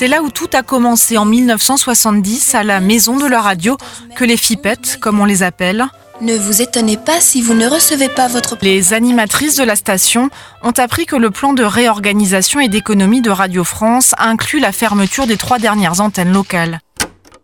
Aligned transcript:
C'est 0.00 0.08
là 0.08 0.22
où 0.22 0.30
tout 0.30 0.48
a 0.54 0.62
commencé 0.62 1.18
en 1.18 1.26
1970 1.26 2.54
à 2.54 2.62
la 2.62 2.80
maison 2.80 3.18
de 3.18 3.26
la 3.26 3.42
radio, 3.42 3.76
que 4.16 4.24
les 4.24 4.38
FIPEttes, 4.38 4.96
comme 4.98 5.20
on 5.20 5.26
les 5.26 5.42
appelle. 5.42 5.84
Ne 6.22 6.38
vous 6.38 6.62
étonnez 6.62 6.96
pas 6.96 7.20
si 7.20 7.42
vous 7.42 7.52
ne 7.52 7.66
recevez 7.66 8.08
pas 8.08 8.26
votre... 8.26 8.56
Les 8.62 8.94
animatrices 8.94 9.56
de 9.56 9.62
la 9.62 9.76
station 9.76 10.30
ont 10.62 10.70
appris 10.70 11.04
que 11.04 11.16
le 11.16 11.30
plan 11.30 11.52
de 11.52 11.64
réorganisation 11.64 12.60
et 12.60 12.68
d'économie 12.68 13.20
de 13.20 13.28
Radio 13.28 13.62
France 13.62 14.14
inclut 14.16 14.58
la 14.58 14.72
fermeture 14.72 15.26
des 15.26 15.36
trois 15.36 15.58
dernières 15.58 16.00
antennes 16.00 16.32
locales. 16.32 16.80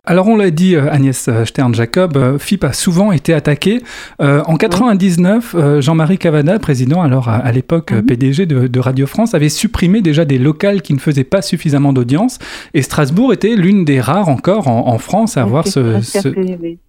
Alors 0.09 0.29
on 0.29 0.37
l'a 0.37 0.51
dit, 0.51 0.77
euh, 0.77 0.89
Agnès 0.89 1.29
Stern-Jacob, 1.43 2.15
euh, 2.15 2.37
FIP 2.37 2.63
a 2.63 2.71
souvent 2.71 3.11
été 3.11 3.33
attaqué. 3.33 3.81
Euh, 4.21 4.41
en 4.47 4.55
99, 4.55 5.81
Jean-Marie 5.81 6.17
Cavada, 6.17 6.59
président 6.59 7.01
alors 7.01 7.27
à, 7.27 7.51
l'époque 7.51 7.91
mhm. 7.91 8.05
PDG 8.05 8.45
de, 8.45 8.79
Radio 8.79 9.05
France, 9.05 9.35
avait 9.35 9.49
supprimé 9.49 10.01
déjà 10.01 10.23
des 10.23 10.37
locales 10.37 10.81
qui 10.81 10.93
ne 10.93 10.99
faisaient 10.99 11.25
pas 11.25 11.41
suffisamment 11.41 11.91
d'audience. 11.91 12.39
Et 12.73 12.83
Strasbourg 12.83 13.33
était 13.33 13.55
l'une 13.55 13.83
des 13.83 13.99
rares 13.99 14.29
encore 14.29 14.69
en, 14.69 14.97
France 14.97 15.35
à 15.35 15.41
avoir 15.41 15.67
ce, 15.67 15.97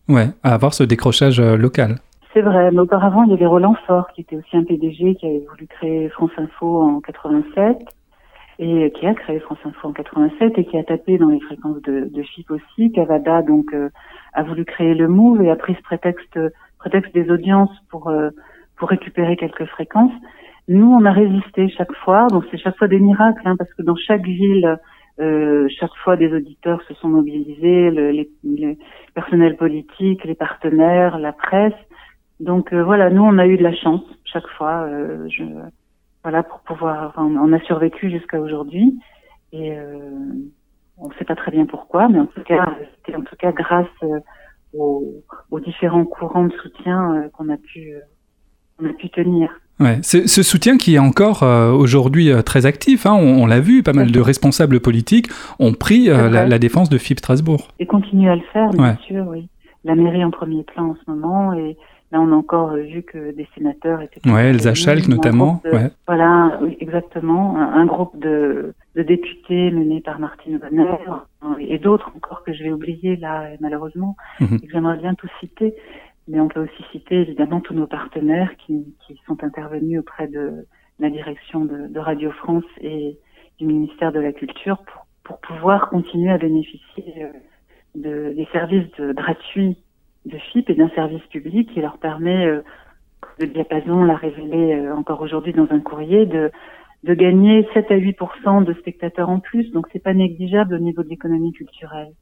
ouais, 0.08 0.28
à 0.44 0.54
avoir 0.54 0.72
ce 0.72 0.84
décrochage 0.84 1.40
local. 1.40 1.96
C'est 2.32 2.42
vrai, 2.42 2.70
mais 2.70 2.78
auparavant 2.78 3.24
il 3.24 3.30
y 3.30 3.34
avait 3.34 3.46
Roland 3.46 3.74
Fort 3.86 4.06
qui 4.14 4.20
était 4.20 4.36
aussi 4.36 4.56
un 4.56 4.62
PDG 4.62 5.16
qui 5.16 5.26
avait 5.26 5.44
voulu 5.50 5.66
créer 5.66 6.08
France 6.10 6.30
Info 6.38 6.82
en 6.82 7.00
87 7.00 7.78
et 8.58 8.90
qui 8.92 9.06
a 9.06 9.14
créé 9.14 9.38
France 9.38 9.58
Info 9.64 9.88
en 9.88 9.92
87 9.92 10.58
et 10.58 10.64
qui 10.64 10.76
a 10.76 10.82
tapé 10.82 11.16
dans 11.16 11.28
les 11.28 11.40
fréquences 11.40 11.80
de, 11.82 12.10
de 12.12 12.22
FIP 12.22 12.50
aussi. 12.50 12.90
Cavada 12.90 13.42
donc 13.42 13.72
euh, 13.72 13.88
a 14.32 14.42
voulu 14.42 14.64
créer 14.64 14.94
le 14.94 15.06
Move 15.06 15.42
et 15.42 15.50
a 15.50 15.56
pris 15.56 15.74
ce 15.74 15.82
prétexte 15.82 16.38
prétexte 16.78 17.14
des 17.14 17.30
audiences 17.30 17.76
pour 17.90 18.08
euh, 18.08 18.30
pour 18.76 18.88
récupérer 18.88 19.36
quelques 19.36 19.66
fréquences. 19.66 20.12
Nous, 20.68 20.86
on 20.86 21.04
a 21.04 21.12
résisté 21.12 21.68
chaque 21.70 21.92
fois, 22.04 22.26
donc 22.28 22.44
c'est 22.50 22.58
chaque 22.58 22.76
fois 22.76 22.88
des 22.88 22.98
miracles, 22.98 23.40
hein, 23.44 23.56
parce 23.56 23.72
que 23.74 23.82
dans 23.82 23.96
chaque 23.96 24.24
ville, 24.24 24.78
euh, 25.18 25.66
chaque 25.80 25.94
fois 26.04 26.16
des 26.16 26.32
auditeurs 26.32 26.82
se 26.82 26.94
sont 26.94 27.08
mobilisés, 27.08 27.90
le, 27.90 28.10
les, 28.10 28.28
les, 28.44 28.78
personnels 29.14 29.56
politiques, 29.56 30.24
les 30.24 30.34
partenaires, 30.34 31.18
la 31.18 31.32
presse. 31.32 31.72
Donc 32.38 32.72
voilà, 32.72 33.08
nous, 33.08 33.22
on 33.22 33.38
a 33.38 33.46
eu 33.46 33.56
de 33.56 33.62
la 33.62 33.74
chance 33.74 34.02
chaque 34.24 34.46
fois. 34.46 34.86
je, 35.28 35.42
voilà, 36.28 36.42
pour 36.42 36.60
pouvoir. 36.60 37.14
on 37.16 37.52
a 37.54 37.60
survécu 37.60 38.10
jusqu'à 38.10 38.38
aujourd'hui 38.38 39.00
et 39.54 39.72
euh, 39.72 40.10
on 40.98 41.08
ne 41.08 41.14
sait 41.14 41.24
pas 41.24 41.34
très 41.34 41.50
bien 41.50 41.64
pourquoi, 41.64 42.06
mais 42.10 42.18
en 42.18 42.26
tout 42.26 42.42
cas, 42.42 42.76
c'était 42.96 43.16
en 43.16 43.22
tout 43.22 43.36
cas 43.38 43.50
grâce 43.50 43.86
euh, 44.02 44.20
aux, 44.74 45.60
différents 45.60 46.04
courants 46.04 46.44
de 46.44 46.52
soutien 46.62 47.14
euh, 47.14 47.28
qu'on 47.30 47.48
a 47.48 47.56
pu, 47.56 47.94
on 48.78 48.84
a 48.84 48.92
pu 48.92 49.08
tenir. 49.08 49.48
Ouais, 49.80 50.00
ce 50.02 50.42
soutien 50.42 50.76
qui 50.76 50.96
est 50.96 50.98
encore 50.98 51.42
aujourd'hui 51.42 52.30
très 52.44 52.66
actif, 52.66 53.06
hein, 53.06 53.14
on, 53.14 53.46
l'a 53.46 53.60
vu, 53.60 53.82
pas 53.82 53.94
mal 53.94 54.10
de 54.10 54.20
responsables 54.20 54.80
politiques 54.80 55.28
ont 55.60 55.72
pris 55.72 56.08
la, 56.08 56.58
défense 56.58 56.90
de 56.90 56.98
FIP 56.98 57.20
Strasbourg. 57.20 57.68
Et 57.78 57.86
continuent 57.86 58.30
à 58.30 58.36
le 58.36 58.42
faire, 58.52 58.68
bien 58.70 58.96
sûr, 59.06 59.24
oui. 59.28 59.48
La 59.84 59.94
mairie 59.94 60.24
en 60.24 60.32
premier 60.32 60.64
plan 60.64 60.90
en 60.90 60.96
ce 60.96 61.10
moment 61.10 61.54
et 61.54 61.76
Là, 62.10 62.20
on 62.22 62.32
a 62.32 62.34
encore 62.34 62.74
vu 62.74 63.02
que 63.02 63.32
des 63.32 63.46
sénateurs 63.54 64.00
étaient. 64.00 64.26
Ouais, 64.30 64.48
Elsa 64.48 64.72
Schalk 64.74 65.08
notamment. 65.08 65.60
ouais. 65.64 65.90
Voilà, 66.06 66.58
exactement. 66.80 67.58
Un, 67.58 67.84
groupe 67.84 68.18
de, 68.18 68.72
de, 68.96 69.02
députés 69.02 69.70
menés 69.70 70.00
par 70.00 70.18
Martine 70.18 70.58
Bonner 70.58 70.86
et 71.60 71.78
d'autres 71.78 72.10
encore 72.16 72.44
que 72.44 72.54
je 72.54 72.62
vais 72.64 72.72
oublier 72.72 73.16
là, 73.16 73.48
malheureusement. 73.60 74.16
Mhm. 74.40 74.58
J'aimerais 74.72 74.96
bien 74.96 75.14
tout 75.14 75.28
citer. 75.40 75.74
Mais 76.28 76.40
on 76.40 76.48
peut 76.48 76.60
aussi 76.60 76.84
citer 76.92 77.22
évidemment 77.22 77.60
tous 77.60 77.74
nos 77.74 77.86
partenaires 77.86 78.50
qui, 78.58 78.94
qui 79.06 79.18
sont 79.26 79.42
intervenus 79.42 80.00
auprès 80.00 80.28
de 80.28 80.66
la 80.98 81.10
direction 81.10 81.64
de, 81.64 81.86
de, 81.86 81.98
Radio 81.98 82.30
France 82.32 82.64
et 82.82 83.18
du 83.58 83.66
ministère 83.66 84.12
de 84.12 84.20
la 84.20 84.32
Culture 84.32 84.78
pour, 84.78 85.06
pour 85.24 85.38
pouvoir 85.40 85.88
continuer 85.88 86.30
à 86.30 86.38
bénéficier 86.38 87.14
euh, 87.22 87.28
de, 87.94 88.34
des 88.34 88.46
services 88.52 88.90
de, 88.98 89.12
gratuits 89.12 89.78
de 90.26 90.38
FIP 90.38 90.70
et 90.70 90.74
d'un 90.74 90.90
service 90.90 91.22
public 91.30 91.72
qui 91.72 91.80
leur 91.80 91.98
permet, 91.98 92.46
euh, 92.46 92.62
le 93.38 93.46
diapason 93.46 94.04
l'a 94.04 94.16
révélé 94.16 94.74
euh, 94.74 94.94
encore 94.94 95.20
aujourd'hui 95.20 95.52
dans 95.52 95.66
un 95.70 95.80
courrier, 95.80 96.26
de, 96.26 96.50
de 97.04 97.14
gagner 97.14 97.66
7 97.74 97.90
à 97.90 97.96
8% 97.96 98.64
de 98.64 98.72
spectateurs 98.74 99.28
en 99.30 99.40
plus. 99.40 99.70
Donc 99.72 99.86
c'est 99.92 100.02
pas 100.02 100.14
négligeable 100.14 100.74
au 100.74 100.78
niveau 100.78 101.02
de 101.02 101.08
l'économie 101.08 101.52
culturelle. 101.52 102.12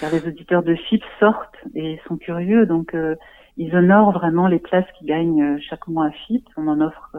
Car 0.00 0.10
les 0.10 0.26
auditeurs 0.26 0.62
de 0.62 0.74
FIP 0.74 1.02
sortent 1.20 1.56
et 1.74 2.00
sont 2.08 2.16
curieux, 2.16 2.64
donc 2.64 2.94
euh, 2.94 3.14
ils 3.58 3.76
honorent 3.76 4.12
vraiment 4.12 4.46
les 4.46 4.58
places 4.58 4.90
qu'ils 4.98 5.08
gagnent 5.08 5.42
euh, 5.42 5.58
chaque 5.60 5.86
mois 5.86 6.06
à 6.06 6.10
FIP. 6.10 6.48
On 6.56 6.66
en 6.68 6.80
offre 6.80 7.14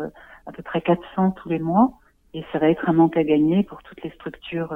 à 0.47 0.51
peu 0.51 0.63
près 0.63 0.81
400 0.81 1.31
tous 1.31 1.49
les 1.49 1.59
mois 1.59 1.93
et 2.33 2.43
ça 2.51 2.57
va 2.57 2.69
être 2.69 2.89
un 2.89 2.93
manque 2.93 3.15
à 3.15 3.23
gagner 3.23 3.63
pour 3.63 3.83
toutes 3.83 4.03
les 4.03 4.09
structures 4.09 4.75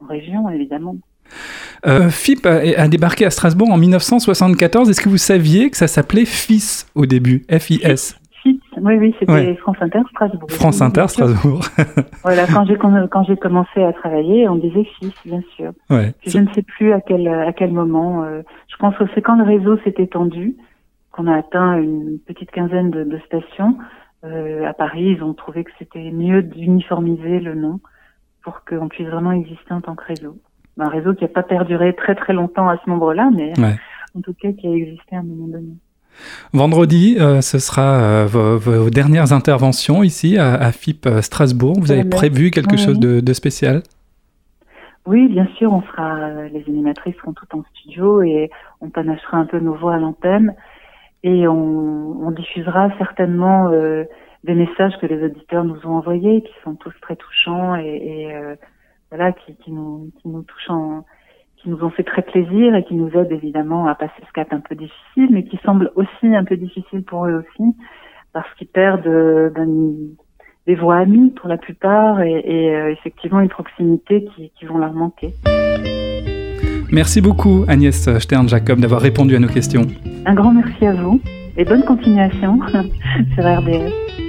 en 0.00 0.06
région, 0.06 0.50
évidemment. 0.50 0.96
Euh, 1.86 2.08
FIP 2.08 2.46
a, 2.46 2.88
débarqué 2.88 3.24
à 3.26 3.30
Strasbourg 3.30 3.70
en 3.70 3.76
1974. 3.76 4.90
Est-ce 4.90 5.00
que 5.00 5.08
vous 5.08 5.18
saviez 5.18 5.70
que 5.70 5.76
ça 5.76 5.86
s'appelait 5.86 6.24
FIS 6.24 6.86
au 6.94 7.06
début 7.06 7.44
F-I-S 7.50 8.18
oui, 8.80 8.94
oui, 8.98 9.14
c'était 9.18 9.56
France 9.56 9.78
Inter 9.80 10.02
Strasbourg. 10.10 10.50
France 10.50 10.80
Inter 10.80 11.08
Strasbourg. 11.08 11.62
voilà, 12.22 12.46
quand 12.46 12.64
j'ai 12.66 12.76
quand 12.76 13.24
j'ai 13.24 13.36
commencé 13.36 13.82
à 13.82 13.92
travailler, 13.92 14.48
on 14.48 14.56
disait 14.56 14.84
FIS, 14.84 15.12
bien 15.24 15.40
sûr. 15.56 15.72
Ouais, 15.90 16.12
je 16.24 16.38
ne 16.38 16.46
sais 16.52 16.62
plus 16.62 16.92
à 16.92 17.00
quel 17.00 17.26
à 17.26 17.52
quel 17.52 17.72
moment. 17.72 18.22
Euh, 18.24 18.42
je 18.68 18.76
pense 18.76 18.96
que 18.96 19.04
c'est 19.14 19.22
quand 19.22 19.36
le 19.36 19.44
réseau 19.44 19.78
s'est 19.78 19.94
étendu, 19.98 20.56
qu'on 21.10 21.26
a 21.26 21.36
atteint 21.36 21.78
une 21.78 22.18
petite 22.24 22.50
quinzaine 22.50 22.90
de, 22.90 23.04
de 23.04 23.18
stations. 23.26 23.76
Euh, 24.24 24.66
à 24.66 24.74
Paris, 24.74 25.16
ils 25.16 25.22
ont 25.22 25.34
trouvé 25.34 25.64
que 25.64 25.70
c'était 25.78 26.10
mieux 26.10 26.42
d'uniformiser 26.42 27.40
le 27.40 27.54
nom 27.54 27.80
pour 28.42 28.64
qu'on 28.64 28.88
puisse 28.88 29.08
vraiment 29.08 29.32
exister 29.32 29.72
en 29.72 29.80
tant 29.80 29.94
que 29.94 30.04
réseau 30.04 30.36
un 30.78 30.88
réseau 30.88 31.14
qui 31.14 31.24
n'a 31.24 31.28
pas 31.28 31.42
perduré 31.42 31.94
très 31.94 32.14
très 32.14 32.32
longtemps 32.32 32.68
à 32.68 32.78
ce 32.84 32.90
nombre-là, 32.90 33.30
mais 33.34 33.52
en 34.16 34.20
tout 34.20 34.34
cas 34.34 34.52
qui 34.52 34.66
a 34.66 34.70
existé 34.70 35.16
à 35.16 35.18
un 35.18 35.22
moment 35.22 35.48
donné. 35.48 35.76
Vendredi, 36.52 37.16
euh, 37.18 37.40
ce 37.40 37.58
sera 37.58 38.00
euh, 38.00 38.26
vos, 38.26 38.90
dernières 38.90 39.32
interventions 39.32 40.02
ici 40.02 40.38
à, 40.38 40.72
FIP 40.72 41.06
euh, 41.06 41.20
Strasbourg. 41.20 41.76
Vous 41.78 41.92
avez 41.92 42.04
prévu 42.04 42.50
quelque 42.50 42.76
chose 42.76 42.98
de, 42.98 43.32
spécial? 43.32 43.82
Oui, 45.06 45.28
bien 45.28 45.46
sûr, 45.56 45.72
on 45.72 45.82
sera, 45.82 46.48
les 46.52 46.64
animatrices 46.66 47.14
seront 47.16 47.32
toutes 47.32 47.54
en 47.54 47.62
studio 47.74 48.22
et 48.22 48.50
on 48.80 48.90
panachera 48.90 49.36
un 49.36 49.46
peu 49.46 49.60
nos 49.60 49.74
voix 49.74 49.94
à 49.94 49.98
l'antenne 49.98 50.54
et 51.22 51.46
on, 51.46 52.30
diffusera 52.32 52.90
certainement 52.98 53.70
des 53.70 54.54
messages 54.54 54.92
que 55.00 55.06
les 55.06 55.24
auditeurs 55.24 55.64
nous 55.64 55.78
ont 55.84 55.94
envoyés, 55.96 56.42
qui 56.42 56.52
sont 56.64 56.74
tous 56.74 56.92
très 57.00 57.14
touchants 57.14 57.76
et, 57.76 57.86
et 57.86 58.32
voilà, 59.10 59.32
qui, 59.32 59.54
qui, 59.56 59.70
nous, 59.70 60.10
qui 60.20 60.28
nous 60.28 60.42
touchent 60.42 60.70
en, 60.70 61.04
qui 61.62 61.70
nous 61.70 61.82
ont 61.82 61.90
fait 61.90 62.04
très 62.04 62.22
plaisir 62.22 62.74
et 62.74 62.84
qui 62.84 62.94
nous 62.94 63.10
aident 63.10 63.32
évidemment 63.32 63.86
à 63.86 63.94
passer 63.94 64.22
ce 64.26 64.32
cap 64.32 64.52
un 64.52 64.60
peu 64.60 64.74
difficile, 64.74 65.28
mais 65.30 65.44
qui 65.44 65.58
semble 65.64 65.90
aussi 65.96 66.26
un 66.26 66.44
peu 66.44 66.56
difficile 66.56 67.02
pour 67.02 67.26
eux 67.26 67.44
aussi, 67.44 67.74
parce 68.32 68.52
qu'ils 68.54 68.68
perdent 68.68 69.06
euh, 69.06 69.50
des 70.66 70.74
voix 70.74 70.96
amies 70.98 71.30
pour 71.30 71.48
la 71.48 71.56
plupart 71.56 72.20
et, 72.20 72.42
et 72.44 72.74
euh, 72.74 72.92
effectivement 72.92 73.40
une 73.40 73.48
proximité 73.48 74.26
qui, 74.34 74.50
qui 74.58 74.64
vont 74.64 74.78
leur 74.78 74.92
manquer. 74.92 75.32
Merci 76.92 77.20
beaucoup 77.20 77.64
Agnès 77.66 78.08
Stern-Jacob 78.18 78.78
d'avoir 78.78 79.00
répondu 79.00 79.34
à 79.34 79.40
nos 79.40 79.48
questions. 79.48 79.82
Un 80.24 80.34
grand 80.34 80.52
merci 80.52 80.86
à 80.86 80.94
vous 80.94 81.20
et 81.56 81.64
bonne 81.64 81.84
continuation 81.84 82.60
sur 83.34 83.44
RDS. 83.44 84.25